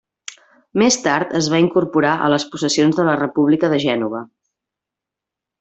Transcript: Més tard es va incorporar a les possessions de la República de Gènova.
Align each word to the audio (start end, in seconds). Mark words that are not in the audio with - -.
Més 0.81 0.95
tard 1.07 1.35
es 1.41 1.49
va 1.55 1.59
incorporar 1.65 2.15
a 2.15 2.31
les 2.35 2.47
possessions 2.55 2.99
de 3.01 3.07
la 3.11 3.17
República 3.23 3.73
de 3.75 3.81
Gènova. 3.87 4.27